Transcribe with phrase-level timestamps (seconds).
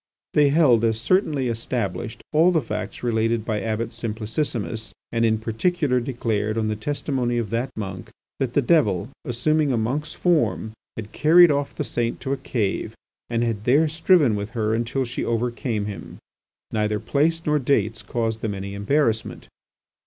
[0.33, 5.99] They held as certainly established all the facts related by Abbot Simplicissimus, and in particular
[5.99, 8.09] declared, on the testimony of that monk,
[8.39, 12.95] that the devil, assuming a monk's form had carried off the saint to a cave
[13.29, 16.17] and had there striven with her until she overcame him.
[16.71, 19.49] Neither places nor dates caused them any embarrassment.